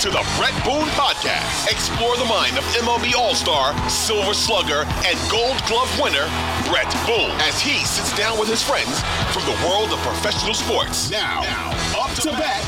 [0.00, 1.72] to the Bret Boone Podcast.
[1.72, 6.28] Explore the mind of MLB All Star, Silver Slugger, and Gold Glove winner,
[6.68, 9.00] Bret Boone, as he sits down with his friends
[9.32, 11.10] from the world of professional sports.
[11.10, 12.66] Now, now up to bat,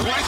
[0.00, 0.24] Bret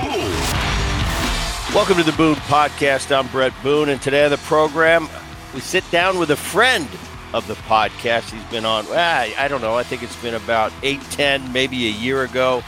[0.00, 1.74] Boone.
[1.74, 3.14] Welcome to the Boone Podcast.
[3.14, 5.06] I'm Bret Boone, and today on the program,
[5.52, 6.88] we sit down with a friend
[7.34, 8.30] of the podcast.
[8.30, 11.86] He's been on, ah, I don't know, I think it's been about 8, 10, maybe
[11.88, 12.62] a year ago.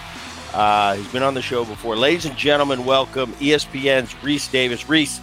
[0.56, 1.96] Uh, he's been on the show before.
[1.96, 4.88] Ladies and gentlemen, welcome ESPN's Rece Davis.
[4.88, 5.18] Reese,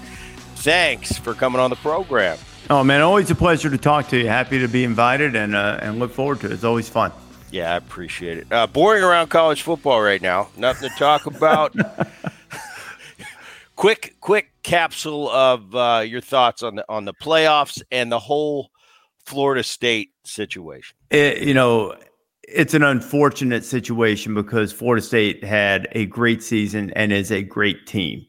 [0.58, 2.38] thanks for coming on the program.
[2.70, 4.28] Oh man, always a pleasure to talk to you.
[4.28, 6.52] Happy to be invited and uh, and look forward to it.
[6.52, 7.12] It's always fun.
[7.50, 8.48] Yeah, I appreciate it.
[8.52, 10.50] Uh, boring around college football right now.
[10.56, 11.76] Nothing to talk about.
[13.76, 18.70] quick, quick capsule of uh, your thoughts on the on the playoffs and the whole
[19.26, 20.96] Florida State situation.
[21.10, 21.96] It, you know,
[22.54, 27.88] it's an unfortunate situation because Florida State had a great season and is a great
[27.88, 28.26] team.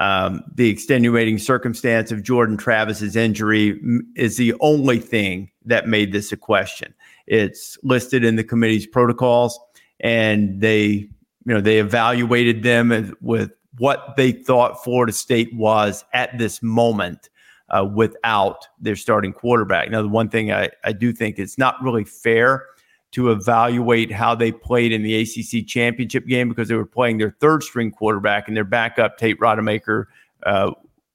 [0.00, 3.78] Um, the extenuating circumstance of Jordan Travis's injury
[4.14, 6.94] is the only thing that made this a question.
[7.26, 9.58] It's listed in the committee's protocols,
[10.00, 11.10] and they, you
[11.44, 17.28] know, they evaluated them with what they thought Florida State was at this moment
[17.68, 19.90] uh, without their starting quarterback.
[19.90, 22.64] Now, the one thing I, I do think it's not really fair
[23.12, 27.36] to evaluate how they played in the ACC championship game because they were playing their
[27.40, 30.04] third string quarterback and their backup, Tate Rodemaker,
[30.44, 30.72] uh,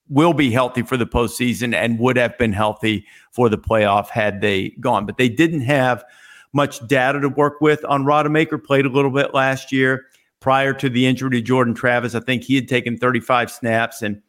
[0.10, 4.42] will be healthy for the postseason and would have been healthy for the playoff had
[4.42, 5.06] they gone.
[5.06, 6.04] But they didn't have
[6.54, 10.06] much data to work with on Rodemaker, played a little bit last year
[10.42, 12.14] prior to the injury to Jordan Travis.
[12.16, 14.22] I think he had taken 35 snaps and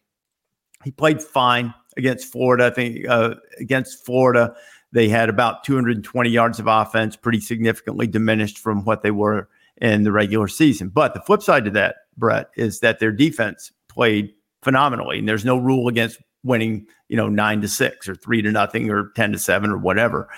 [0.84, 2.66] he played fine against Florida.
[2.66, 4.54] I think uh, against Florida,
[4.92, 9.48] they had about 220 yards of offense, pretty significantly diminished from what they were
[9.80, 10.88] in the regular season.
[10.88, 15.18] But the flip side to that, Bret, is that their defense played phenomenally.
[15.18, 18.90] And there's no rule against winning, you know, nine to six or three to nothing
[18.90, 20.28] or 10 to seven or whatever.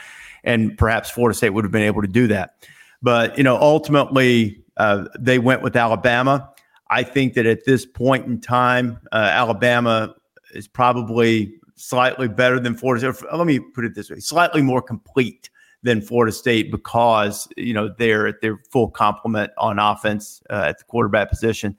[0.44, 2.66] And perhaps Florida State would have been able to do that.
[3.03, 6.50] But, you know, ultimately, uh, they went with Alabama.
[6.91, 10.15] I think that at this point in time, uh, Alabama
[10.53, 13.28] is probably slightly better than Florida State.
[13.32, 15.50] Let me put it this way: slightly more complete
[15.82, 20.78] than Florida State because you know they're at their full complement on offense uh, at
[20.78, 21.76] the quarterback position.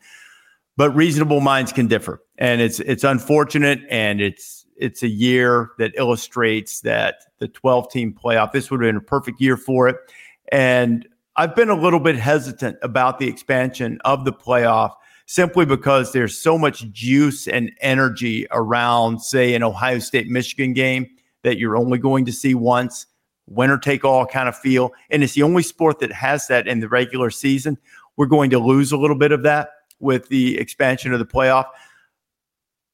[0.78, 5.94] But reasonable minds can differ, and it's it's unfortunate, and it's it's a year that
[5.96, 8.52] illustrates that the 12 team playoff.
[8.52, 9.96] This would have been a perfect year for it,
[10.52, 11.08] and
[11.38, 14.94] I've been a little bit hesitant about the expansion of the playoff
[15.26, 21.10] simply because there's so much juice and energy around, say, an Ohio State Michigan game
[21.44, 23.08] that you're only going to see once,
[23.48, 24.92] winner take all kind of feel.
[25.10, 27.78] And it's the only sport that has that in the regular season.
[28.18, 29.70] We're going to lose a little bit of that
[30.00, 31.66] with the expansion of the playoff.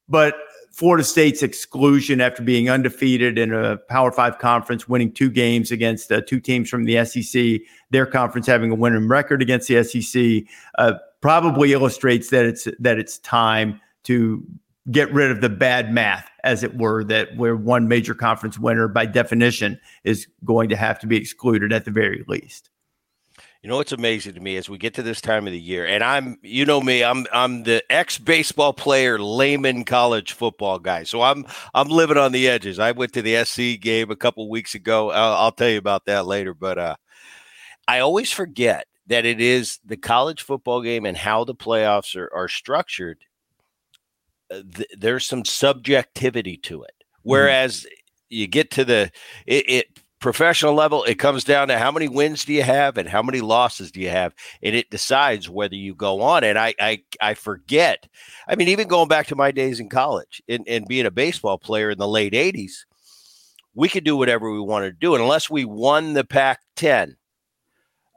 [0.07, 0.35] But
[0.71, 6.11] Florida State's exclusion after being undefeated in a Power Five conference, winning two games against
[6.11, 7.61] uh, two teams from the SEC,
[7.91, 10.43] their conference having a winning record against the SEC,
[10.77, 14.43] uh, probably illustrates that it's that it's time to
[14.89, 18.87] get rid of the bad math, as it were, that where one major conference winner
[18.87, 22.69] by definition is going to have to be excluded at the very least.
[23.61, 25.85] You know what's amazing to me as we get to this time of the year,
[25.85, 31.03] and I'm, you know me, I'm, I'm the ex baseball player, layman college football guy.
[31.03, 31.45] So I'm,
[31.75, 32.79] I'm living on the edges.
[32.79, 35.11] I went to the SC game a couple weeks ago.
[35.11, 36.55] I'll, I'll tell you about that later.
[36.55, 36.95] But uh,
[37.87, 42.31] I always forget that it is the college football game and how the playoffs are,
[42.33, 43.19] are structured.
[44.49, 46.93] Uh, th- there's some subjectivity to it.
[46.99, 47.29] Mm-hmm.
[47.29, 47.93] Whereas mm.
[48.29, 49.11] you get to the,
[49.45, 53.09] it, it professional level, it comes down to how many wins do you have and
[53.09, 56.45] how many losses do you have, and it decides whether you go on.
[56.45, 58.07] And I I, I forget.
[58.47, 61.57] I mean, even going back to my days in college and, and being a baseball
[61.57, 62.85] player in the late '80s,
[63.73, 67.15] we could do whatever we wanted to do, and unless we won the Pac-10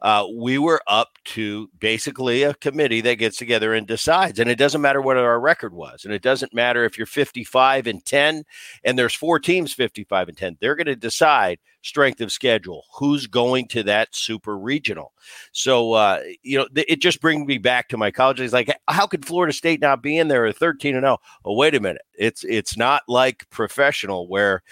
[0.05, 4.39] uh, we were up to basically a committee that gets together and decides.
[4.39, 6.05] And it doesn't matter what our record was.
[6.05, 8.45] And it doesn't matter if you're 55 and 10
[8.85, 10.59] and there's four teams 55 and 10.
[10.61, 15.15] They're going to decide strength of schedule, who's going to that super regional.
[15.53, 18.53] So, uh, you know, th- it just brings me back to my college days.
[18.53, 21.17] Like, how could Florida State not be in there at 13 and 0?
[21.47, 22.03] Oh, wait a minute.
[22.13, 24.63] It's, it's not like professional where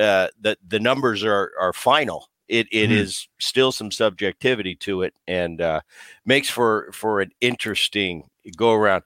[0.00, 2.96] uh, the, the numbers are, are final it it mm.
[2.96, 5.80] is still some subjectivity to it and uh,
[6.26, 8.24] makes for for an interesting
[8.56, 9.04] go around.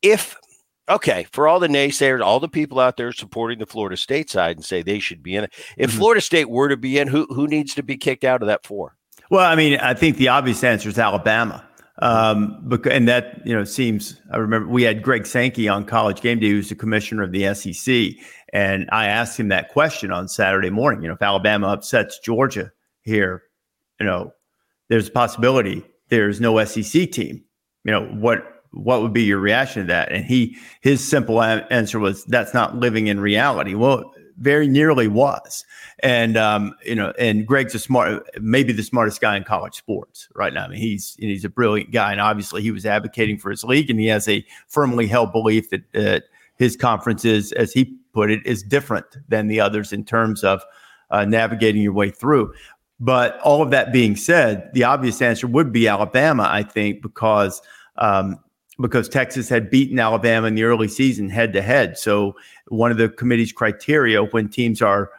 [0.00, 0.36] If
[0.88, 4.56] okay, for all the naysayers, all the people out there supporting the Florida State side
[4.56, 5.98] and say they should be in it, if mm-hmm.
[5.98, 8.64] Florida State were to be in, who who needs to be kicked out of that
[8.64, 8.96] four?
[9.30, 11.67] Well, I mean, I think the obvious answer is Alabama.
[12.00, 16.20] Um, because, and that, you know, seems, I remember we had Greg Sankey on college
[16.20, 18.12] game day, who's the commissioner of the SEC.
[18.52, 21.02] And I asked him that question on Saturday morning.
[21.02, 22.70] You know, if Alabama upsets Georgia
[23.02, 23.42] here,
[23.98, 24.32] you know,
[24.88, 27.44] there's a possibility there's no SEC team.
[27.84, 30.12] You know, what what would be your reaction to that?
[30.12, 33.74] And he his simple answer was that's not living in reality.
[33.74, 35.64] Well, very nearly was.
[36.00, 40.28] And um, you know, and Greg's a smart, maybe the smartest guy in college sports
[40.34, 40.64] right now.
[40.64, 43.90] I mean, he's he's a brilliant guy, and obviously he was advocating for his league,
[43.90, 46.24] and he has a firmly held belief that, that
[46.56, 50.62] his conference is, as he put it, is different than the others in terms of
[51.10, 52.52] uh, navigating your way through.
[53.00, 57.62] But all of that being said, the obvious answer would be Alabama, I think, because
[57.96, 58.38] um,
[58.80, 61.98] because Texas had beaten Alabama in the early season head to head.
[61.98, 62.36] So
[62.68, 65.10] one of the committee's criteria when teams are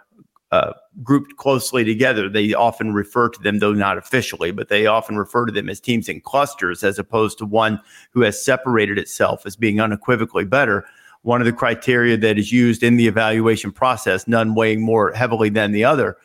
[0.51, 0.73] uh,
[1.03, 5.45] grouped closely together, they often refer to them, though not officially, but they often refer
[5.45, 7.79] to them as teams in clusters as opposed to one
[8.11, 10.85] who has separated itself as being unequivocally better.
[11.21, 15.49] One of the criteria that is used in the evaluation process, none weighing more heavily
[15.49, 16.17] than the other,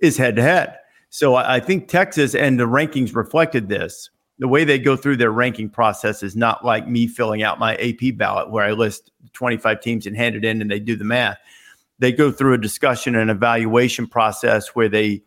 [0.00, 0.78] is head to head.
[1.10, 4.10] So I, think Texas and the rankings reflected this.
[4.42, 7.76] The way they go through their ranking process is not like me filling out my
[7.76, 11.04] AP ballot where I list 25 teams and hand it in and they do the
[11.04, 11.38] math.
[12.00, 15.22] They go through a discussion and evaluation process where they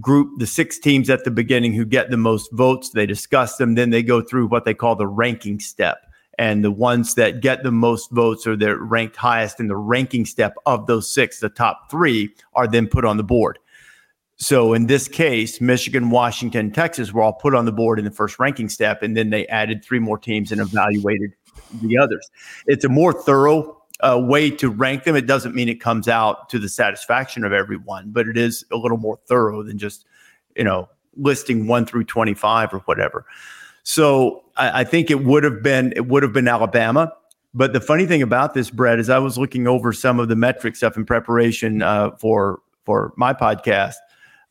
[0.00, 2.90] group the six teams at the beginning who get the most votes.
[2.90, 3.76] They discuss them.
[3.76, 6.04] Then they go through what they call the ranking step.
[6.36, 10.26] And the ones that get the most votes or they're ranked highest in the ranking
[10.26, 13.60] step of those six, the top three, are then put on the board.
[14.42, 18.10] So in this case, Michigan, Washington, Texas were all put on the board in the
[18.10, 21.32] first ranking step, and then they added three more teams and evaluated
[21.80, 22.28] the others.
[22.66, 25.14] It's a more thorough uh, way to rank them.
[25.14, 28.76] It doesn't mean it comes out to the satisfaction of everyone, but it is a
[28.76, 30.06] little more thorough than just
[30.56, 33.24] you know listing one through twenty five or whatever.
[33.84, 37.12] So I, I think it would have been it would have been Alabama.
[37.54, 40.36] But the funny thing about this, Bret, is I was looking over some of the
[40.36, 43.94] metric stuff in preparation uh, for for my podcast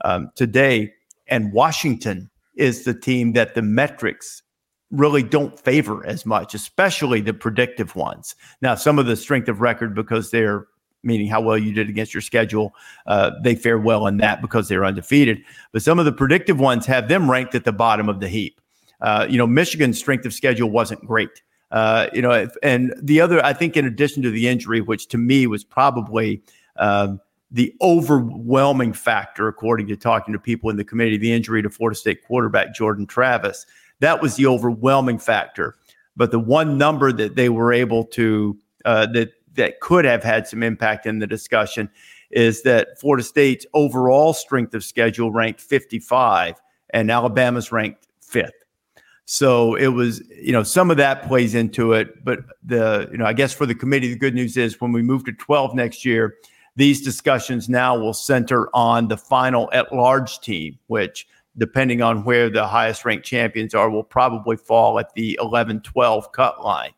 [0.04, 0.94] um, today.
[1.28, 4.44] And Washington is the team that the metrics
[4.92, 8.36] really don't favor as much, especially the predictive ones.
[8.62, 10.68] Now, some of the strength of record because they're
[11.04, 12.74] meaning how well you did against your schedule,
[13.08, 15.42] uh, they fare well in that because they're undefeated.
[15.72, 18.62] But some of the predictive ones have them ranked at the bottom of the heap.
[19.00, 21.42] Uh, you know, Michigan's strength of schedule wasn't great.
[21.72, 25.18] Uh, you know, and the other, I think, in addition to the injury, which to
[25.18, 26.44] me was probably
[26.76, 27.20] um,
[27.52, 31.98] the overwhelming factor, according to talking to people in the committee, the injury to Florida
[31.98, 33.66] State quarterback Jordan Travis.
[34.00, 35.76] That was the overwhelming factor.
[36.16, 40.48] But the one number that they were able to uh, that that could have had
[40.48, 41.90] some impact in the discussion
[42.32, 48.54] is that Florida State's overall strength of schedule ranked 55 and Alabama's ranked fifth.
[49.26, 52.24] So it was, you know, some of that plays into it.
[52.24, 55.02] But the, you know, I guess for the committee, the good news is when we
[55.02, 56.36] move to 12 next year,
[56.76, 62.50] these discussions now will center on the final at large team, which, depending on where
[62.50, 66.92] the highest ranked champions are, will probably fall at the 11 12 cut line.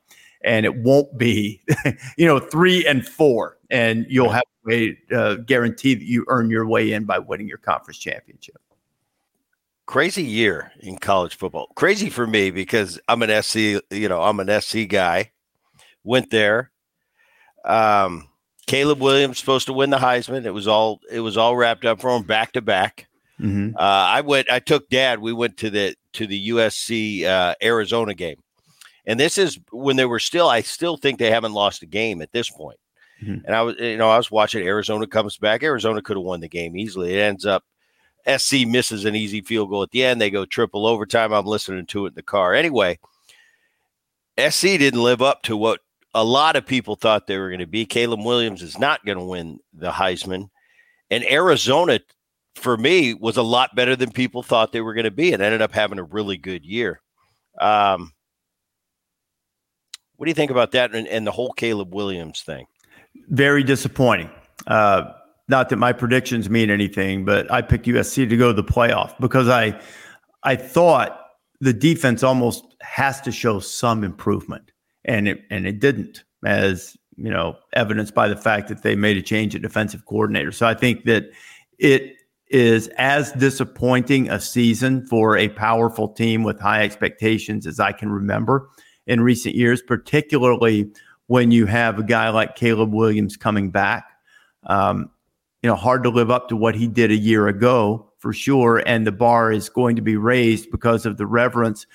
[0.43, 1.61] And it won't be,
[2.17, 3.57] you know, three and four.
[3.71, 7.57] And you'll have to uh, guarantee that you earn your way in by winning your
[7.57, 8.57] conference championship.
[9.85, 11.67] Crazy year in college football.
[11.75, 15.31] Crazy for me because I'm an SC, you know, I'm an SC guy.
[16.03, 16.71] Went there.
[17.65, 18.27] Um,
[18.65, 20.45] Caleb Williams supposed to win the Heisman.
[20.45, 23.07] It was all it was all wrapped up for him back to back.
[23.39, 23.75] Mm-hmm.
[23.75, 24.49] Uh, I went.
[24.49, 25.19] I took Dad.
[25.19, 28.37] We went to the to the USC uh, Arizona game,
[29.05, 30.47] and this is when they were still.
[30.47, 32.79] I still think they haven't lost a game at this point.
[33.21, 33.45] Mm-hmm.
[33.45, 35.63] And I was, you know, I was watching Arizona comes back.
[35.63, 37.13] Arizona could have won the game easily.
[37.13, 37.63] It ends up
[38.37, 40.21] SC misses an easy field goal at the end.
[40.21, 41.33] They go triple overtime.
[41.33, 42.53] I'm listening to it in the car.
[42.53, 42.99] Anyway,
[44.37, 45.81] SC didn't live up to what
[46.13, 47.85] a lot of people thought they were going to be.
[47.85, 50.49] Caleb Williams is not going to win the Heisman.
[51.09, 51.99] And Arizona,
[52.55, 55.41] for me, was a lot better than people thought they were going to be and
[55.41, 57.01] ended up having a really good year.
[57.59, 58.13] Um,
[60.17, 62.65] what do you think about that and, and the whole Caleb Williams thing?
[63.29, 64.29] Very disappointing.
[64.67, 65.11] Uh,
[65.47, 69.13] not that my predictions mean anything, but I picked USC to go to the playoff
[69.19, 69.79] because I
[70.43, 71.19] I thought
[71.59, 74.71] the defense almost has to show some improvement,
[75.05, 79.17] and it and it didn't, as you know, evidenced by the fact that they made
[79.17, 80.51] a change at defensive coordinator.
[80.51, 81.25] So I think that
[81.77, 82.15] it
[82.47, 88.11] is as disappointing a season for a powerful team with high expectations as I can
[88.11, 88.69] remember
[89.07, 90.91] in recent years, particularly
[91.27, 94.05] when you have a guy like Caleb Williams coming back.
[94.65, 95.09] Um,
[95.61, 98.83] you know, hard to live up to what he did a year ago for sure.
[98.85, 101.85] And the bar is going to be raised because of the reverence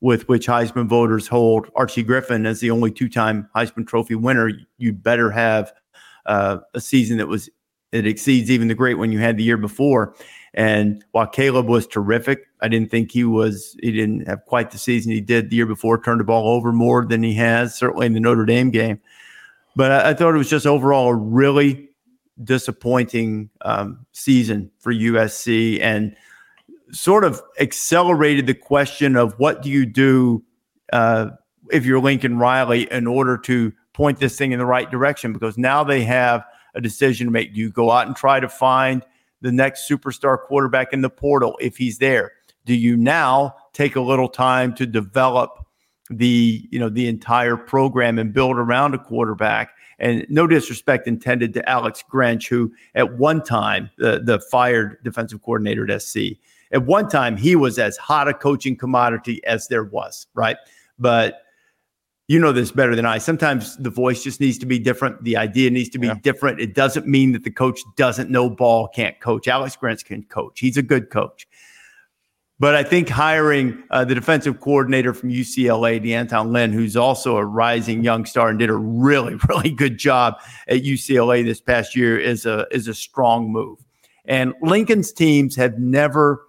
[0.00, 4.50] with which Heisman voters hold Archie Griffin as the only two time Heisman Trophy winner.
[4.76, 5.72] You better have
[6.26, 7.50] uh, a season that was
[7.90, 10.14] it exceeds even the great one you had the year before.
[10.54, 14.78] And while Caleb was terrific, I didn't think he was, he didn't have quite the
[14.78, 18.06] season he did the year before, turned the ball over more than he has, certainly
[18.06, 19.00] in the Notre Dame game.
[19.76, 21.88] But I, I thought it was just overall a really
[22.42, 26.14] disappointing um, season for USC and
[26.92, 30.42] sort of accelerated the question of what do you do
[30.92, 31.30] uh,
[31.70, 35.32] if you're Lincoln Riley in order to point this thing in the right direction?
[35.32, 37.54] Because now they have a decision to make.
[37.54, 39.04] Do you go out and try to find
[39.40, 42.32] the next superstar quarterback in the portal if he's there?
[42.64, 45.64] Do you now take a little time to develop
[46.10, 49.70] the you know the entire program and build around a quarterback?
[49.98, 55.42] And no disrespect intended to Alex Grinch, who at one time the the fired defensive
[55.42, 56.18] coordinator at SC.
[56.72, 60.56] At one time, he was as hot a coaching commodity as there was, right?
[60.98, 61.42] But
[62.28, 63.18] you know this better than I.
[63.18, 65.24] Sometimes the voice just needs to be different.
[65.24, 66.16] The idea needs to be yeah.
[66.22, 66.60] different.
[66.60, 69.48] It doesn't mean that the coach doesn't know ball, can't coach.
[69.48, 70.60] Alex Grinch can coach.
[70.60, 71.48] He's a good coach.
[72.60, 77.44] But I think hiring uh, the defensive coordinator from UCLA, D'Anton Lynn, who's also a
[77.44, 80.34] rising young star and did a really, really good job
[80.66, 83.78] at UCLA this past year, is a is a strong move.
[84.24, 86.47] And Lincoln's teams have never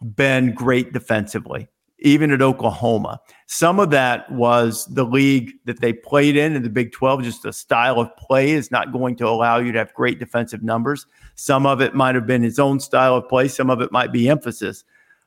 [0.00, 1.68] been great defensively
[2.00, 3.20] even at Oklahoma.
[3.46, 7.42] Some of that was the league that they played in in the Big 12, just
[7.42, 11.06] the style of play is not going to allow you to have great defensive numbers.
[11.34, 14.12] Some of it might have been his own style of play, some of it might
[14.12, 14.84] be emphasis.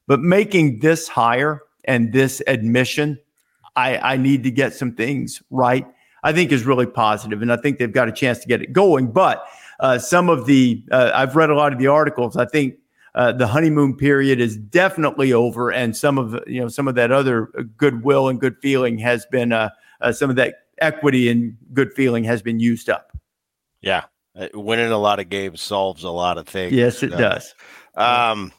[0.07, 3.19] But making this hire and this admission,
[3.75, 5.85] I, I need to get some things right,
[6.23, 8.71] I think is really positive, And I think they've got a chance to get it
[8.71, 9.11] going.
[9.11, 9.43] But
[9.79, 12.37] uh, some of the, uh, I've read a lot of the articles.
[12.37, 12.75] I think
[13.15, 17.11] uh, the honeymoon period is definitely over, and some of you know some of that
[17.11, 21.91] other goodwill and good feeling has been uh, uh, some of that equity and good
[21.93, 23.17] feeling has been used up.
[23.81, 26.73] Yeah, uh, winning a lot of games solves a lot of things.
[26.73, 27.55] Yes, it uh, does.
[27.95, 28.53] Um,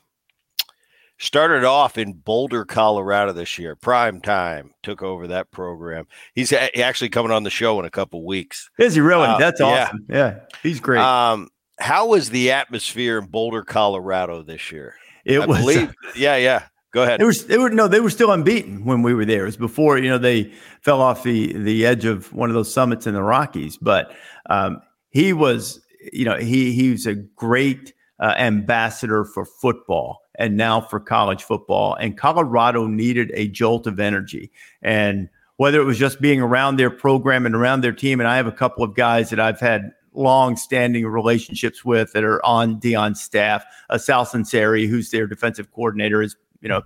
[1.18, 3.74] started off in Boulder, Colorado this year.
[3.74, 6.06] Prime time took over that program.
[6.34, 8.68] He's actually coming on the show in a couple weeks.
[8.78, 9.28] Is he really?
[9.28, 10.04] Uh, That's awesome.
[10.10, 10.16] Yeah.
[10.16, 11.00] yeah, he's great.
[11.00, 11.48] Um,
[11.78, 14.94] how was the atmosphere in Boulder, Colorado this year?
[15.24, 16.64] It I was, believe, yeah, yeah.
[16.92, 17.22] Go ahead.
[17.22, 19.42] It was, it were no, they were still unbeaten when we were there.
[19.42, 20.52] It was before you know they
[20.82, 23.78] fell off the the edge of one of those summits in the Rockies.
[23.78, 24.12] But
[24.50, 25.80] um, he was,
[26.12, 31.42] you know, he he was a great uh, ambassador for football and now for college
[31.42, 31.94] football.
[31.94, 34.50] And Colorado needed a jolt of energy
[34.82, 38.20] and whether it was just being around their program and around their team.
[38.20, 42.44] And I have a couple of guys that I've had long-standing relationships with that are
[42.44, 43.64] on Deion's staff.
[43.90, 46.82] Uh, Sal Sunseri, who's their defensive coordinator, has you know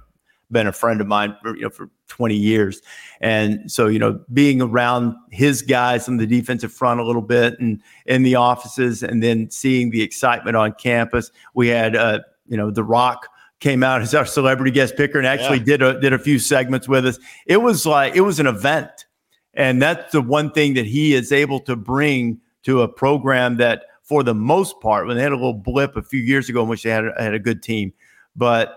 [0.50, 2.80] been a friend of mine for you know for 20 years,
[3.20, 7.58] and so you know being around his guys on the defensive front a little bit
[7.58, 11.30] and in the offices, and then seeing the excitement on campus.
[11.54, 13.28] We had uh, you know the Rock
[13.60, 15.64] came out as our celebrity guest picker and actually yeah.
[15.64, 17.18] did a did a few segments with us.
[17.46, 19.06] It was like it was an event.
[19.54, 23.84] And that's the one thing that he is able to bring to a program that,
[24.02, 26.68] for the most part, when they had a little blip a few years ago in
[26.68, 27.92] which they had, had a good team,
[28.34, 28.76] but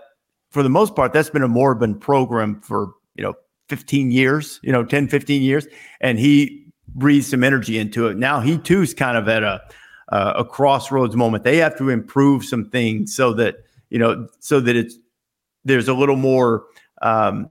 [0.50, 3.34] for the most part, that's been a moribund program for, you know,
[3.68, 5.66] 15 years, you know, 10, 15 years.
[6.00, 8.16] And he breathed some energy into it.
[8.16, 9.60] Now he too is kind of at a,
[10.10, 11.44] uh, a crossroads moment.
[11.44, 13.56] They have to improve some things so that,
[13.90, 14.96] you know, so that it's,
[15.64, 16.64] there's a little more
[17.02, 17.50] um,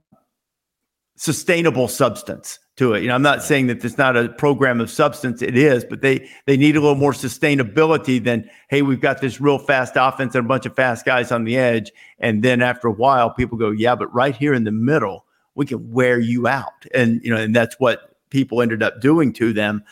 [1.20, 3.02] sustainable substance to it.
[3.02, 5.42] You know, I'm not saying that it's not a program of substance.
[5.42, 9.38] It is, but they they need a little more sustainability than hey, we've got this
[9.38, 12.88] real fast offense and a bunch of fast guys on the edge, and then after
[12.88, 16.48] a while, people go, yeah, but right here in the middle, we can wear you
[16.48, 19.84] out, and you know, and that's what people ended up doing to them.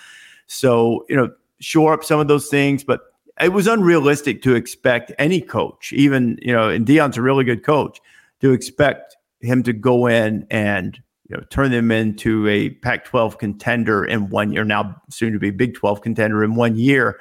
[0.47, 1.31] So you know,
[1.61, 3.03] shore up some of those things, but
[3.39, 7.65] it was unrealistic to expect any coach, even you know, and Deion's a really good
[7.65, 8.01] coach,
[8.41, 13.39] to expect him to go in and you know, turn them into a Pac 12
[13.39, 17.21] contender in one year, now soon to be Big 12 contender in one year.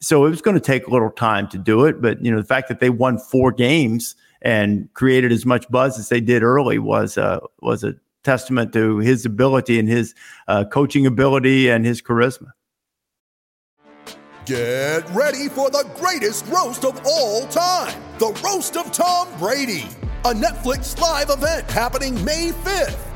[0.00, 2.02] So it was going to take a little time to do it.
[2.02, 5.98] But, you know, the fact that they won four games and created as much buzz
[5.98, 10.14] as they did early was, uh, was a testament to his ability and his
[10.48, 12.48] uh, coaching ability and his charisma.
[14.44, 19.88] Get ready for the greatest roast of all time the Roast of Tom Brady,
[20.24, 23.15] a Netflix live event happening May 5th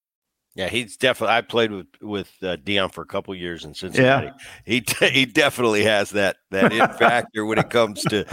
[0.55, 1.35] Yeah, he's definitely.
[1.35, 4.27] I played with with uh, Deion for a couple years in Cincinnati.
[4.27, 4.33] Yeah.
[4.65, 8.25] He he definitely has that that it factor when it comes to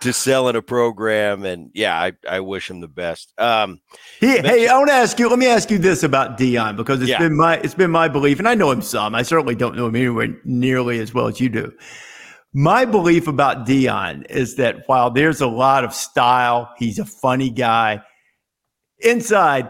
[0.00, 1.44] to selling a program.
[1.44, 3.32] And yeah, I, I wish him the best.
[3.38, 3.80] Um,
[4.20, 5.28] he, hey, I want to ask you.
[5.28, 7.18] Let me ask you this about Deion because it's Yeah.
[7.18, 9.14] been my it's been my belief, and I know him some.
[9.14, 11.72] I certainly don't know him anywhere nearly as well as you do.
[12.54, 17.50] My belief about Deion is that while there's a lot of style, he's a funny
[17.50, 18.00] guy.
[19.00, 19.68] Inside,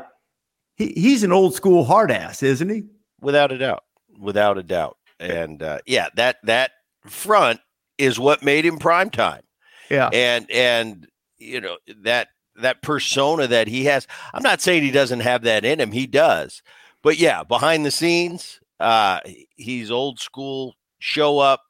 [0.77, 2.85] he, he's an old school hard ass, isn't he?
[3.21, 3.83] without a doubt,
[4.21, 4.97] without a doubt.
[5.19, 6.73] And uh, yeah, that that
[7.07, 7.61] front
[7.99, 9.43] is what made him prime time.
[9.91, 10.11] Yeah.
[10.13, 11.07] and and
[11.39, 15.65] you know that that persona that he has i'm not saying he doesn't have that
[15.65, 16.61] in him he does
[17.03, 19.21] but yeah behind the scenes uh
[19.55, 21.63] he's old school show up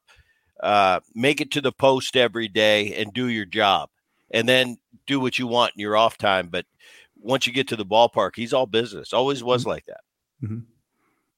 [0.63, 3.89] uh make it to the post every day and do your job
[4.31, 6.65] and then do what you want in your off time but
[7.21, 10.01] once you get to the ballpark he's all business always was like that
[10.43, 10.63] Mhm.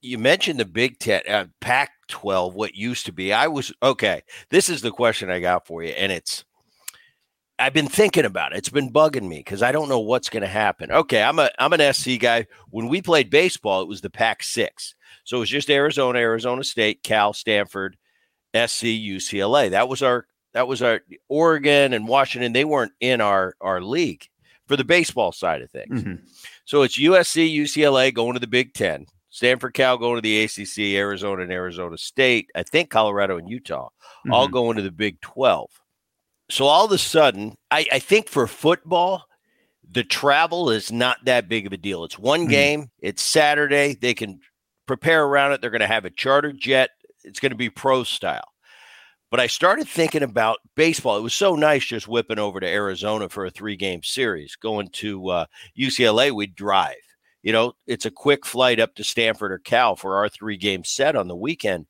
[0.01, 4.21] you mentioned the big 10 uh, pac 12 what used to be i was okay
[4.49, 6.43] this is the question i got for you and it's
[7.61, 8.59] I've been thinking about it.
[8.59, 10.91] It's been bugging me because I don't know what's going to happen.
[10.91, 12.47] Okay, I'm a I'm an SC guy.
[12.69, 16.63] When we played baseball, it was the Pac six, so it was just Arizona, Arizona
[16.63, 17.97] State, Cal, Stanford,
[18.55, 19.71] SC, UCLA.
[19.71, 22.53] That was our that was our Oregon and Washington.
[22.53, 24.25] They weren't in our our league
[24.69, 26.03] for the baseball side of things.
[26.03, 26.21] Mhm.
[26.63, 30.95] So it's USC, UCLA going to the Big Ten, Stanford, Cal going to the ACC,
[30.95, 32.49] Arizona and Arizona State.
[32.55, 33.89] I think Colorado and Utah
[34.31, 34.51] all Mhm.
[34.51, 35.71] going to the Big Twelve
[36.51, 39.25] so all of a sudden, I, I think for football,
[39.87, 42.03] the travel is not that big of a deal.
[42.03, 42.49] It's one Mhm.
[42.49, 43.93] game, it's Saturday.
[43.93, 44.39] They can
[44.87, 45.61] prepare around it.
[45.61, 46.89] They're going to have a charter jet,
[47.23, 48.47] it's going to be pro style.
[49.31, 51.17] But I started thinking about baseball.
[51.17, 54.55] It was so nice just whipping over to Arizona for a three game series.
[54.55, 55.45] Going to uh,
[55.77, 56.95] UCLA, we'd drive.
[57.43, 60.83] You know, it's a quick flight up to Stanford or Cal for our three game
[60.83, 61.85] set on the weekend.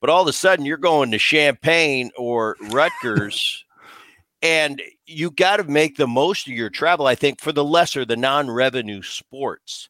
[0.00, 3.64] But all of a sudden, you're going to Champaign or Rutgers
[4.44, 8.04] and you got to make the most of your travel i think for the lesser
[8.04, 9.88] the non-revenue sports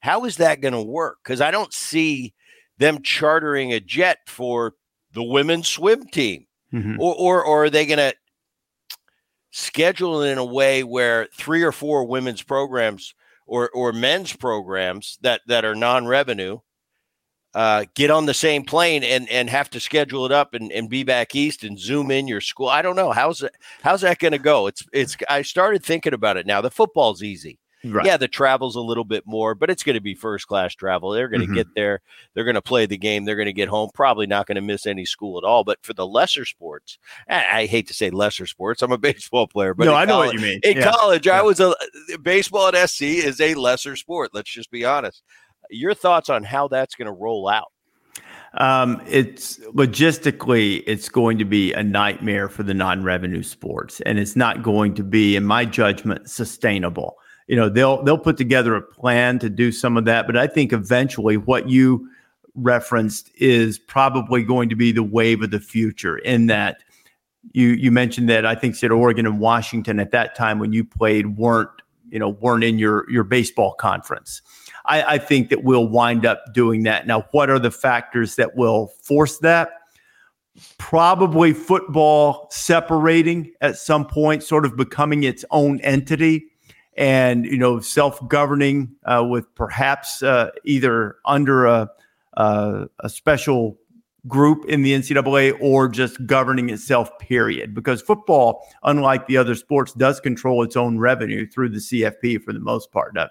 [0.00, 2.32] how is that going to work because i don't see
[2.78, 4.72] them chartering a jet for
[5.14, 6.98] the women's swim team Mhm.
[6.98, 8.14] or, or or are they going to
[9.50, 13.14] schedule it in a way where three or four women's programs
[13.46, 16.58] or or men's programs that that are non-revenue
[17.54, 20.90] uh, get on the same plane and and have to schedule it up and, and
[20.90, 22.68] be back east and zoom in your school.
[22.68, 24.66] I don't know how's it how's that going to go.
[24.66, 26.60] It's it's I started thinking about it now.
[26.60, 27.60] The football's easy.
[27.84, 28.06] Right.
[28.06, 31.10] Yeah, the travel's a little bit more, but it's going to be first class travel.
[31.10, 31.54] They're going to Mhm.
[31.54, 32.00] get there.
[32.32, 33.24] They're going to play the game.
[33.24, 33.90] They're going to get home.
[33.94, 35.64] Probably not going to miss any school at all.
[35.64, 38.82] But for the lesser sports, I, I hate to say lesser sports.
[38.82, 40.60] I'm a baseball player, but no, I know college- what you mean.
[40.64, 40.90] in Yeah.
[40.92, 41.74] college, I was a
[42.22, 44.30] baseball at SC is a lesser sport.
[44.32, 45.22] Let's just be honest.
[45.70, 47.70] Your thoughts on how that's going to roll out?
[48.56, 54.36] Um, it's logistically, it's going to be a nightmare for the non-revenue sports, and it's
[54.36, 57.16] not going to be, in my judgment, sustainable.
[57.46, 60.46] You know, they'll they'll put together a plan to do some of that, but I
[60.46, 62.08] think eventually, what you
[62.54, 66.18] referenced is probably going to be the wave of the future.
[66.18, 66.78] In that,
[67.52, 70.84] you you mentioned that I think said Oregon and Washington at that time when you
[70.84, 71.70] played weren't
[72.08, 74.40] you know weren't in your your baseball conference.
[74.86, 77.06] I, I think that we'll wind up doing that.
[77.06, 79.70] Now, what are the factors that will force that?
[80.78, 86.44] Probably football separating at some point, sort of becoming its own entity,
[86.96, 91.90] and you know, self-governing uh, with perhaps uh, either under a,
[92.34, 93.78] a a special
[94.26, 97.10] group in the NCAA or just governing itself.
[97.18, 97.74] Period.
[97.74, 102.52] Because football, unlike the other sports, does control its own revenue through the CFP for
[102.52, 103.14] the most part.
[103.14, 103.28] Now,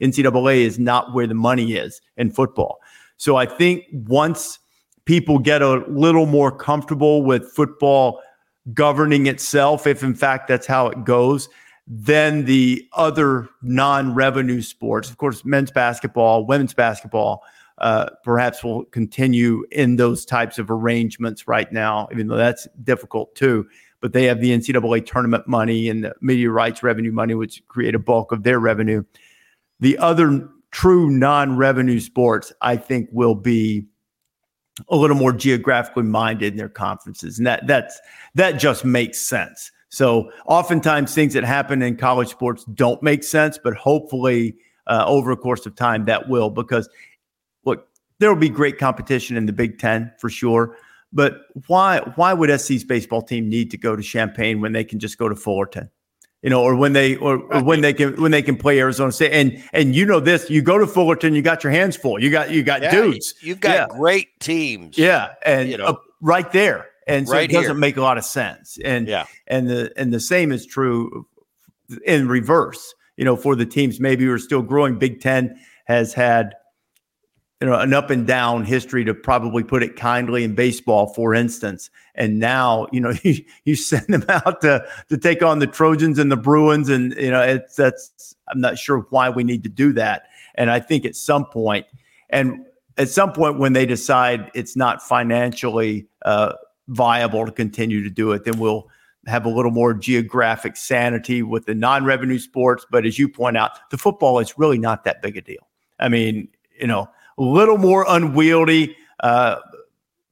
[0.00, 2.78] NCAA is not where the money is in football.
[3.16, 4.58] So I think once
[5.04, 8.20] people get a little more comfortable with football
[8.74, 11.48] governing itself, if in fact that's how it goes,
[11.86, 17.44] then the other non revenue sports, of course, men's basketball, women's basketball,
[17.78, 23.34] uh, perhaps will continue in those types of arrangements right now, even though that's difficult
[23.34, 23.66] too.
[24.00, 27.94] But they have the NCAA tournament money and the media rights revenue money, which create
[27.94, 29.04] a bulk of their revenue.
[29.80, 33.86] The other true non-revenue sports, I think, will be
[34.88, 37.98] a little more geographically minded in their conferences, and that that's
[38.34, 39.70] that just makes sense.
[39.88, 45.30] So oftentimes things that happen in college sports don't make sense, but hopefully uh, over
[45.30, 46.88] a course of time that will, because
[47.64, 50.76] look, there will be great competition in the Big Ten for sure.
[51.12, 54.98] But why why would SC's baseball team need to go to Champaign when they can
[54.98, 55.90] just go to Fullerton?
[56.42, 59.10] you know, or when they or, or when they can when they can play Arizona
[59.10, 59.32] State.
[59.32, 62.22] And and you know this, you go to Fullerton, you got your hands full.
[62.22, 63.34] You got you got Yeah, dudes.
[63.40, 63.86] You've got Yeah.
[63.88, 64.96] great teams.
[64.96, 65.84] Yeah, and You know.
[65.86, 67.74] uh, right there, and so Right it doesn't here.
[67.78, 68.78] make a lot of sense.
[68.84, 69.26] And Yeah.
[69.46, 71.26] and the and the same is true
[72.04, 72.94] in reverse.
[73.16, 76.54] You know, for the teams maybe who are still growing, Big Ten has had
[77.62, 81.32] you know an up and down history to probably put it kindly in baseball, for
[81.34, 81.88] instance.
[82.14, 86.18] And now you know you, you send them out to to take on the Trojans
[86.18, 89.70] and the Bruins, and you know it's that's I'm not sure why we need to
[89.70, 90.24] do that.
[90.56, 91.86] And I think at some point,
[92.30, 92.64] and
[92.98, 96.52] at some point when they decide it's not financially uh,
[96.88, 98.88] viable to continue to do it, then we'll
[99.26, 102.86] have a little more geographic sanity with the non-revenue sports.
[102.90, 105.66] But as you point out, the football is really not that big a deal.
[105.98, 108.96] I mean, you know, a little more unwieldy.
[109.20, 109.56] Uh,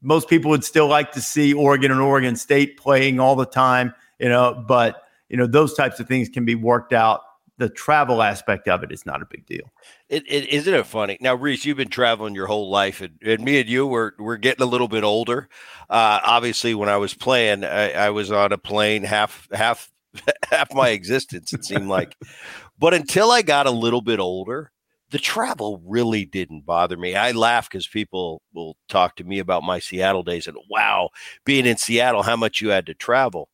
[0.01, 3.95] most people would still like to see Oregon and Oregon State playing all the time,
[4.19, 7.23] you know, but you know those types of things can be worked out.
[7.57, 9.71] The travel aspect of it is not a big deal.
[10.09, 11.65] It, it isn't it funny now, Rece.
[11.65, 14.69] You've been traveling your whole life, and, and me and you were we're getting a
[14.69, 15.49] little bit older.
[15.89, 19.93] Uh, obviously, when I was playing, I, I was on a plane half half
[20.51, 21.53] half my existence.
[21.53, 22.17] It seemed like,
[22.79, 24.73] but until I got a little bit older,
[25.11, 27.15] the travel really didn't bother me.
[27.15, 31.11] I laugh because people will talk to me about my Seattle days, and wow,
[31.45, 33.49] being in Seattle, how much you had to travel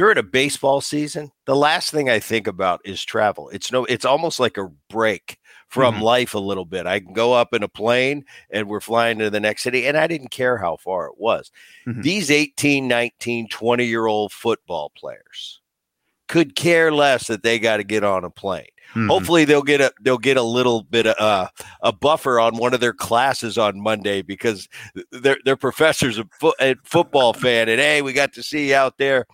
[0.00, 3.50] during a baseball season, the last thing I think about is travel.
[3.50, 5.36] It's no, it's almost like a break
[5.68, 6.00] from Mhm.
[6.00, 6.86] life a little bit.
[6.86, 9.98] I can go up in a plane and we're flying to the next city, and
[9.98, 11.50] I didn't care how far it was.
[11.86, 12.02] Mhm.
[12.02, 15.60] These 18, 19, 20 year old football players
[16.28, 18.64] could care less that they got to get on a plane.
[18.94, 19.06] Mhm.
[19.08, 21.48] Hopefully they'll get a they'll get a little bit of uh,
[21.82, 24.66] a buffer on one of their classes on Monday because
[25.12, 28.74] their their professor's a, fo- a football fan and hey we got to see you
[28.74, 29.26] out there.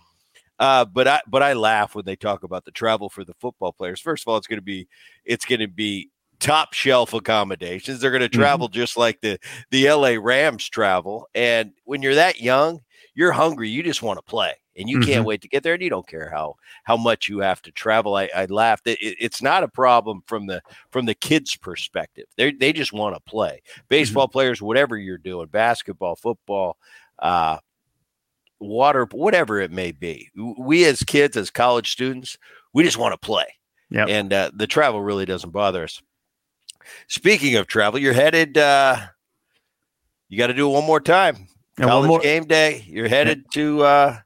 [0.59, 3.73] Uh, but I but I laugh when they talk about the travel for the football
[3.73, 3.99] players.
[3.99, 4.87] First of all, it's going to be
[5.25, 7.99] it's going to be top shelf accommodations.
[7.99, 9.39] They're going to travel just like the
[9.71, 11.27] the LA Rams travel.
[11.35, 12.81] And when you're that young,
[13.13, 13.69] you're hungry.
[13.69, 15.73] You just want to play, and you can't wait to get there.
[15.73, 18.15] And you don't care how how much you have to travel.
[18.15, 18.87] I, I laughed.
[18.87, 22.25] It, it- it's not a problem from the from the kids' perspective.
[22.35, 23.61] They they just want to play.
[23.89, 26.77] Baseball players, whatever you're doing, basketball, football.
[27.19, 27.57] Uh,
[28.59, 32.37] water whatever it may be we as kids as college students
[32.73, 33.45] we just want to play
[33.89, 34.07] Yep.
[34.09, 36.01] and uh, the travel really doesn't bother us
[37.07, 38.97] speaking of travel you're headed uh
[40.29, 41.47] You got to do it one more time.
[41.77, 42.83] And College more- game day.
[42.87, 44.17] You're headed to uh,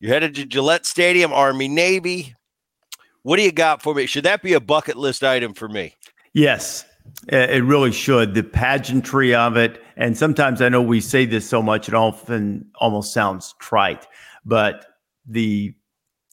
[0.00, 2.34] you're headed to Gillette Stadium, Army Navy.
[3.22, 4.06] What do you got for me?
[4.06, 5.94] Should that be a bucket list item for me?
[6.32, 6.84] Yes,
[7.28, 8.34] it really should.
[8.34, 12.70] The pageantry of it, and sometimes I know we say this so much, it often
[12.76, 14.06] almost sounds trite,
[14.44, 14.86] but
[15.26, 15.74] the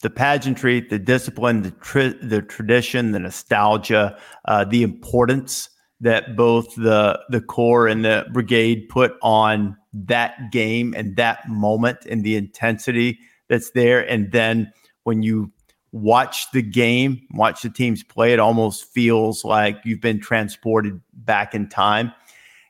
[0.02, 5.70] the pageantry, the discipline, the tri- the tradition, the nostalgia, uh, the importance
[6.00, 12.00] that both the the corps and the brigade put on that game and that moment
[12.10, 14.72] and the intensity that's there, and then
[15.04, 15.52] when you
[15.92, 21.54] watch the game, watch the teams play, it almost feels like you've been transported back
[21.54, 22.14] in time.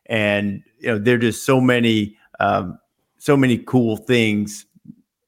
[0.08, 2.80] And you know, there are just so many, um,
[3.18, 4.66] so many cool things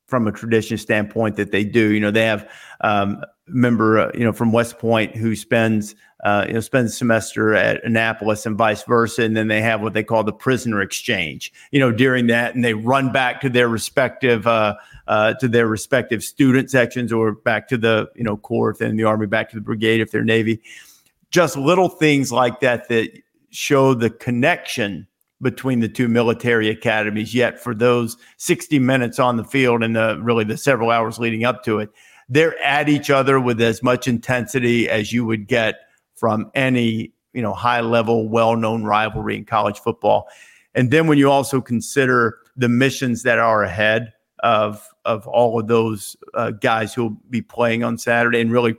[0.08, 1.92] from a tradition standpoint that they do.
[1.92, 2.50] You know, they have
[2.82, 7.54] um, member, uh, you know, from West Point who spends, uh, you know, spends semester
[7.54, 11.52] at Annapolis and vice versa, and then they have what they call the prisoner exchange.
[11.72, 14.76] You know, during that, and they run back to their respective, uh,
[15.08, 18.90] uh, to their respective student sections, or back to the, you know, Corps if they're
[18.90, 20.62] in the Army, back to the brigade if they're Navy.
[21.32, 23.10] Just little things like that that
[23.54, 25.08] show the connection
[25.42, 27.34] between the two military academies.
[27.36, 31.44] Yet for those 60 minutes on the field and the really the several hours leading
[31.44, 31.90] up to it,
[32.30, 35.76] they're at each other with as much intensity as you would get
[36.16, 40.28] from any you know high level, well known rivalry in college football.
[40.76, 45.68] And then when you also consider the missions that are ahead of of all of
[45.68, 48.76] those uh, guys who will be playing on Saturday, and really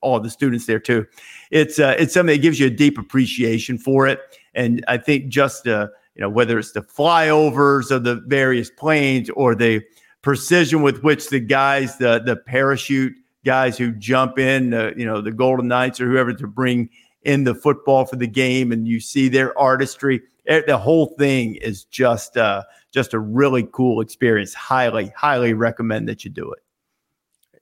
[0.00, 1.06] all the students there too,
[1.50, 4.20] it's uh, it's something that gives you a deep appreciation for it.
[4.54, 9.30] And I think just uh, you know whether it's the flyovers of the various planes
[9.30, 9.82] or the
[10.22, 15.20] precision with which the guys, the the parachute guys who jump in, uh, you know,
[15.20, 16.90] the Golden Knights or whoever to bring
[17.22, 20.22] in the football for the game, and you see their artistry.
[20.46, 24.54] The whole thing is just uh, just a really cool experience.
[24.54, 26.60] Highly, highly recommend that you do it.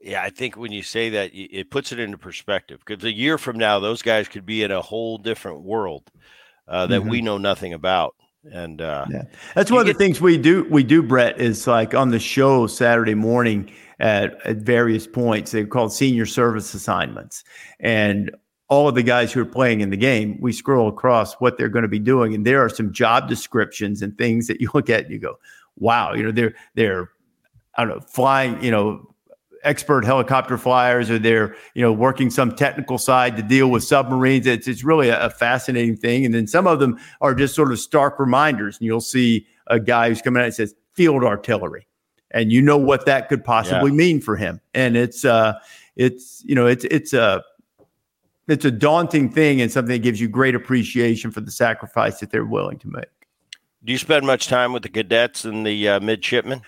[0.08, 2.80] Yeah, I think when you say that, it puts it into perspective.
[2.84, 6.10] Because a year from now, those guys could be in a whole different world
[6.66, 8.14] uh, that we know nothing about.
[8.50, 9.22] And uh, Yeah.
[9.54, 10.64] That's one of the get- things we do.
[10.70, 15.50] We do, Bret, is like on the show Saturday morning at, at various points.
[15.50, 17.44] They're called senior service assignments,
[17.80, 18.30] and
[18.68, 21.68] all of the guys who are playing in the game, we scroll across what they're
[21.68, 24.88] going to be doing, and there are some job descriptions and things that you look
[24.88, 25.38] at and you go,
[25.76, 27.10] "Wow!" You know, they're they're
[27.76, 28.62] I don't know flying.
[28.62, 29.14] You know.
[29.64, 34.46] Expert helicopter flyers, or they're you know working some technical side to deal with submarines.
[34.46, 36.24] It's it's really a, a fascinating thing.
[36.24, 38.78] And then some of them are just sort of stark reminders.
[38.78, 41.86] And you'll see a guy who's coming out and says field artillery,
[42.30, 44.60] and you know what that could possibly mean for him.
[44.74, 45.54] And it's uh,
[45.96, 47.42] it's you know it's it's a
[48.46, 52.30] it's a daunting thing and something that gives you great appreciation for the sacrifice that
[52.30, 53.04] they're willing to make.
[53.84, 56.62] do you spend much time with the cadets and the uh, midshipmen?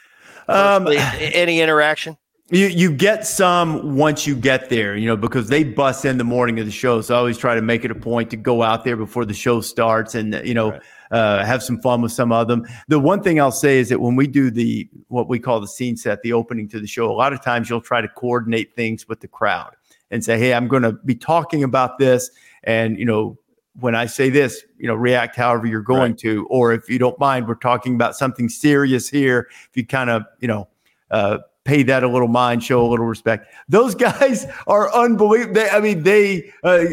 [0.48, 2.16] Um, any interaction?
[2.52, 6.24] You you get some once you get there, you know, because they bust in the
[6.24, 7.00] morning of the show.
[7.00, 9.34] So I always try to make it a point to go out there before the
[9.34, 10.76] show starts and you know
[11.12, 12.66] uh, have some fun with some of them.
[12.88, 15.68] The one thing I'll say is that when we do the what we call the
[15.68, 18.74] scene set, the opening to the show, a lot of times you'll try to coordinate
[18.74, 19.76] things with the crowd
[20.10, 22.30] and say, "Hey, I'm going to be talking about this,"
[22.64, 23.38] and you know.
[23.78, 27.18] When I say this, you know, react however you're going to, or if you don't
[27.20, 29.48] mind, we're talking about something serious here.
[29.70, 30.68] If you kind of, you know,
[31.12, 33.52] uh, pay that a little mind, show a little respect.
[33.68, 35.54] Those guys are unbelievable.
[35.54, 36.84] They, I mean, they uh,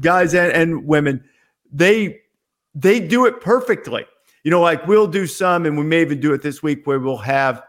[0.00, 1.24] guys and, and women,
[1.72, 2.20] they
[2.74, 4.06] they do it perfectly.
[4.42, 7.00] You know, like we'll do some, and we may even do it this week where
[7.00, 7.62] we'll have,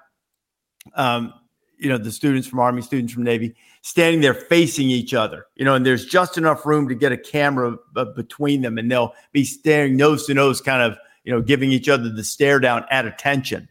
[0.95, 1.33] um,
[1.77, 5.45] you know, the students from Army, students from Navy, standing there facing each other.
[5.55, 7.77] You know, and there's just enough room to get a camera
[8.15, 11.87] between them, and they'll be staring nose to nose, kind of, you know, giving each
[11.87, 13.69] other the stare down at attention,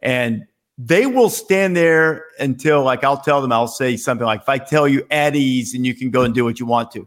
[0.00, 0.46] and
[0.84, 4.58] they will stand there until like I'll tell them, I'll say something like, if I
[4.58, 7.06] tell you at ease and you can go and do what you want to.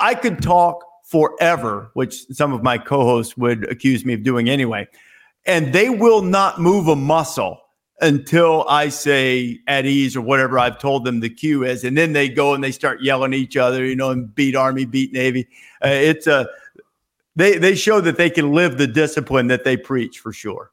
[0.00, 4.88] I could talk forever, which some of my co-hosts would accuse me of doing anyway.
[5.46, 7.60] And they will not move a muscle
[8.00, 11.84] until I say at ease or whatever I've told them the cue is.
[11.84, 14.56] And then they go and they start yelling at each other, you know, and beat
[14.56, 15.46] Army, beat Navy.
[15.82, 16.48] Uh, it's a,
[17.36, 20.72] they, they show that they can live the discipline that they preach for sure.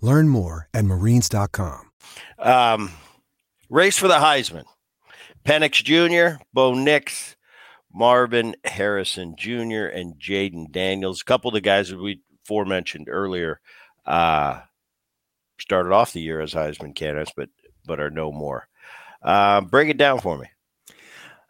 [0.00, 1.90] Learn more at marines.com.
[2.38, 2.92] Um,
[3.68, 4.64] race for the Heisman.
[5.44, 7.36] Penix Jr., Bo Nix,
[7.92, 11.22] Marvin Harrison Jr., and Jayden Daniels.
[11.22, 13.60] A couple of the guys that we forementioned earlier
[14.06, 14.60] uh,
[15.58, 17.48] started off the year as Heisman candidates, but
[17.86, 18.68] but are no more.
[19.22, 20.46] Uh, break it down for me.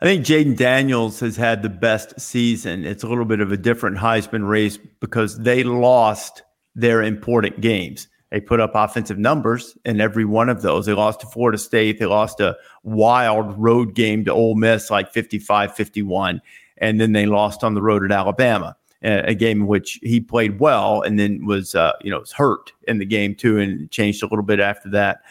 [0.01, 2.85] I think Jayden Daniels has had the best season.
[2.85, 6.43] It's a little bit of a different Heisman race because they lost
[6.77, 8.07] their important games.
[8.31, 10.87] They put up offensive numbers in every one of those.
[10.87, 11.99] They lost to Florida State.
[11.99, 16.43] They lost a wild road game to Ole Miss, like 55 51.
[16.79, 20.61] And then they lost on the road at Alabama, a game in which he played
[20.61, 24.23] well and then was, uh, you know, was hurt in the game too and changed
[24.23, 25.23] a little bit after that.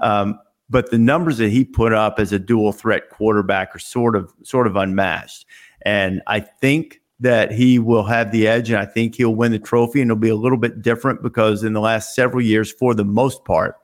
[0.00, 0.38] Um,
[0.70, 4.32] but the numbers that he put up as a dual threat quarterback are sort of
[4.42, 5.46] sort of unmatched.
[5.82, 9.58] And I think that he will have the edge and I think he'll win the
[9.58, 12.94] trophy and it'll be a little bit different because in the last several years for
[12.94, 13.76] the most part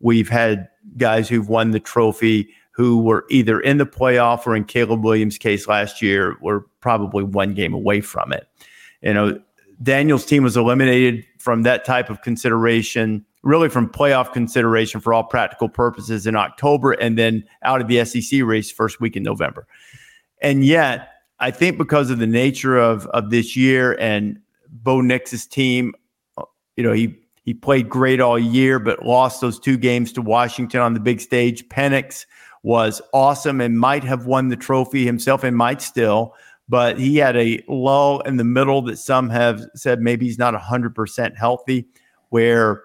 [0.00, 0.68] we've had
[0.98, 5.38] guys who've won the trophy who were either in the playoff or in Caleb Williams
[5.38, 8.48] case last year were probably one game away from it.
[9.00, 9.40] You know,
[9.82, 15.22] Daniel's team was eliminated from that type of consideration really from playoff consideration for all
[15.22, 19.66] practical purposes in October and then out of the SEC race first week in November.
[20.40, 25.46] And yet, I think because of the nature of of this year and Bo Nix's
[25.46, 25.94] team,
[26.38, 26.44] uh,
[26.76, 30.80] you know, he he played great all year, but lost those two games to Washington
[30.80, 31.68] on the big stage.
[31.68, 32.24] Penix
[32.62, 36.34] was awesome and might have won the trophy himself and might still,
[36.68, 40.54] but he had a lull in the middle that some have said maybe he's not
[40.54, 41.86] 100% healthy,
[42.30, 42.82] where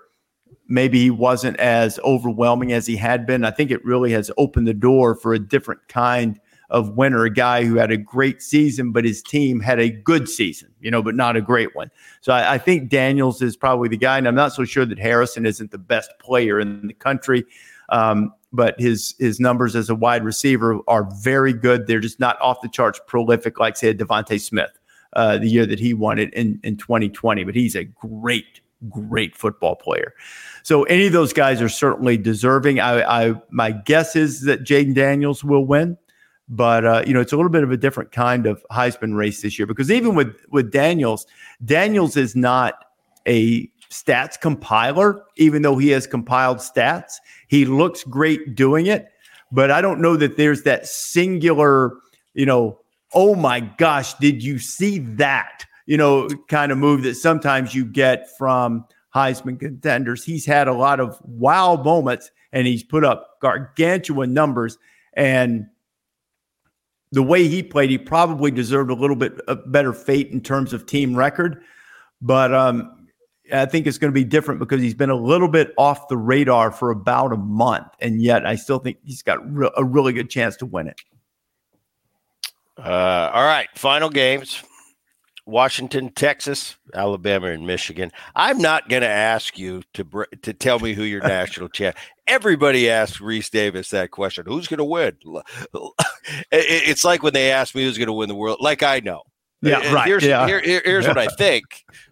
[0.67, 3.45] maybe he wasn't as overwhelming as he had been.
[3.45, 6.38] I think it really has opened the door for a different kind
[6.69, 10.29] of winner, a guy who had a great season, but his team had a good
[10.29, 11.89] season, you know, but not a great one.
[12.21, 14.99] So I, I, think Daniels is probably the guy, and I'm not so sure that
[14.99, 17.45] Harrison isn't the best player in the country.
[17.89, 21.88] Um, but his his numbers as a wide receiver are very good.
[21.88, 24.71] They're just not off the charts prolific like say DeVonta Smith
[25.13, 27.43] uh, the year that he won it in in 2020.
[27.43, 30.13] But he's a great great football player.
[30.63, 32.79] So any of those guys are certainly deserving.
[32.79, 35.97] I, I my guess is that Jayden Daniels will win.
[36.49, 39.41] But uh, you know, it's a little bit of a different kind of Heisman race
[39.41, 41.27] this year because even with with Daniels,
[41.63, 42.85] Daniels is not
[43.27, 47.13] a stats compiler, even though he has compiled stats.
[47.47, 49.09] He looks great doing it,
[49.51, 51.97] but I don't know that there's that singular,
[52.33, 52.79] you know,
[53.13, 55.65] oh my gosh, did you see that?
[55.85, 60.23] You know, kind of move that sometimes you get from Heisman contenders.
[60.23, 64.77] He's had a lot of wow moments and he's put up gargantuan numbers.
[65.13, 65.65] And
[67.11, 70.85] the way he played, he probably deserved a little bit better fate in terms of
[70.85, 71.61] team record.
[72.21, 73.07] But um,
[73.53, 76.17] I think it's going to be different because he's been a little bit off the
[76.17, 77.87] radar for about a month.
[77.99, 81.01] And yet I still think he's got re- a really good chance to win it.
[82.77, 83.67] Uh, all right.
[83.75, 84.63] Final games.
[85.45, 88.11] Washington, Texas, Alabama, and Michigan.
[88.35, 91.97] I'm not going to ask you to to tell me who your national champ.
[92.29, 95.17] Everybody asks Rece Davis that question: Who's going to win?
[96.51, 98.59] It's like when they asked me who's going to win the world.
[98.61, 99.23] Like I know.
[99.61, 100.07] Yeah, right.
[100.07, 100.45] Here's, yeah.
[100.45, 101.63] Here, here's what I think,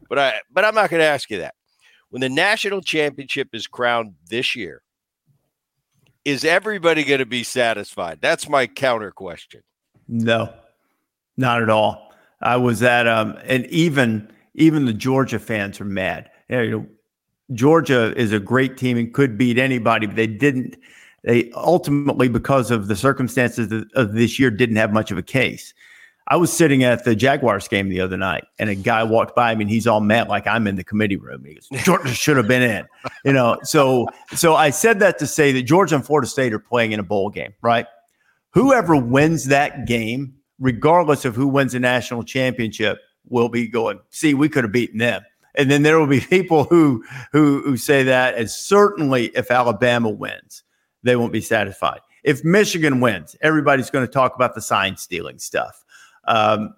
[0.09, 1.55] but I but I'm not going to ask you that.
[2.09, 4.81] When the national championship is crowned this year,
[6.25, 8.19] is everybody going to be satisfied?
[8.21, 9.61] That's my counter question.
[10.07, 10.53] No,
[11.37, 12.11] not at all.
[12.41, 16.29] I was at um, and even even the Georgia fans are mad.
[16.49, 16.87] You know,
[17.53, 20.77] Georgia is a great team and could beat anybody, but they didn't.
[21.23, 25.73] They ultimately, because of the circumstances of this year, didn't have much of a case.
[26.29, 29.55] I was sitting at the Jaguars game the other night, and a guy walked by
[29.55, 31.45] me, and he's all mad, like I'm in the committee room.
[31.45, 32.85] He goes, "Georgia should have been in,"
[33.23, 33.57] you know.
[33.63, 36.99] So, so I said that to say that Georgia and Florida State are playing in
[36.99, 37.87] a bowl game, right?
[38.51, 44.33] Whoever wins that game regardless of who wins the national championship, will be going, see,
[44.33, 45.21] we could have beaten them.
[45.57, 48.35] And then there will be people who who who say that.
[48.35, 50.63] And certainly if Alabama wins,
[51.03, 51.99] they won't be satisfied.
[52.23, 55.85] If Michigan wins, everybody's going to talk about the sign stealing stuff.
[56.25, 56.75] Um,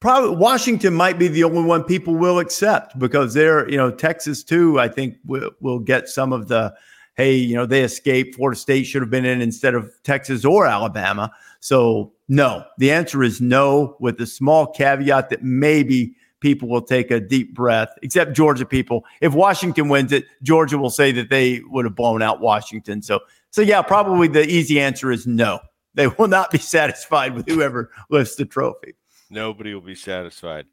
[0.00, 4.44] probably Washington might be the only one people will accept because they're, you know, Texas
[4.44, 6.74] too, I think will, will get some of the,
[7.16, 8.36] hey, you know, they escaped.
[8.36, 11.32] Florida State should have been in instead of Texas or Alabama.
[11.60, 17.10] So, no, the answer is no, with the small caveat that maybe people will take
[17.10, 19.04] a deep breath, except Georgia people.
[19.20, 23.02] If Washington wins it, Georgia will say that they would have blown out Washington.
[23.02, 23.20] So,
[23.50, 25.60] so yeah, probably the easy answer is no.
[25.94, 28.94] They will not be satisfied with whoever lifts the trophy.
[29.30, 30.66] Nobody will be satisfied.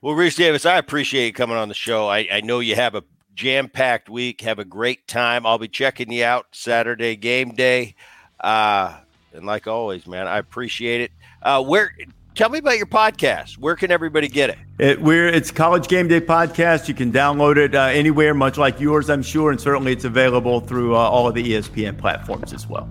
[0.00, 2.08] Well, Rece Davis, I appreciate you coming on the show.
[2.08, 3.04] I, I know you have a
[3.34, 4.40] jam packed week.
[4.40, 5.46] Have a great time.
[5.46, 7.94] I'll be checking you out Saturday game day.
[8.40, 8.96] Uh,
[9.32, 11.12] and like always, man, I appreciate it.
[11.42, 11.92] Uh, where
[12.34, 13.58] tell me about your podcast.
[13.58, 14.58] Where can everybody get it?
[14.78, 16.88] It, we're it's College Game Day podcast.
[16.88, 20.60] You can download it uh, anywhere, much like yours, I'm sure, and certainly it's available
[20.60, 22.88] through uh, all of the ESPN platforms as well.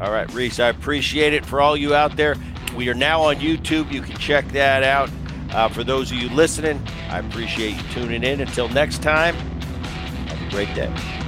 [0.00, 2.36] All right, Rece, I appreciate it for all you out there.
[2.76, 3.92] We are now on YouTube.
[3.92, 5.10] You can check that out.
[5.50, 8.40] Uh, for those of you listening, I appreciate you tuning in.
[8.40, 11.21] Until next time, have a great day.